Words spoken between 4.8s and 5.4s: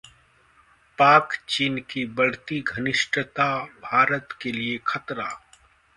खतरा'